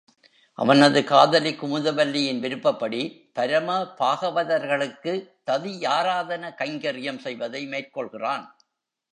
அவனது 0.57 1.03
காதலி 1.03 1.51
குமுதவல்லியின் 1.51 2.39
விருப்பப்படி 2.39 3.01
பரம 3.33 3.93
பாகவதர்களுக்குத் 3.99 5.27
ததியாராதன 5.51 6.53
கைங்கர்யம் 6.57 7.17
செய்வதை 7.17 7.67
மேற்கொள்கிறான். 7.67 8.45